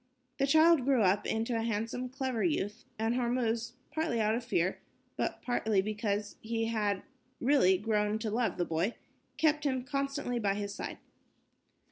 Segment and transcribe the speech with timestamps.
[0.39, 4.79] The child grew up into a handsome, clever youth, and Hormuz, partly out of fear,
[5.15, 7.03] but partly because he had
[7.39, 8.95] really grown to love the boy,
[9.37, 10.97] kept him constantly by his side.